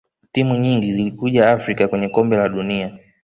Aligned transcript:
timu 0.31 0.55
nyingi 0.55 0.93
zilikuja 0.93 1.51
afrika 1.51 1.87
kwenye 1.87 2.09
kombe 2.09 2.37
la 2.37 2.49
dunia 2.49 2.97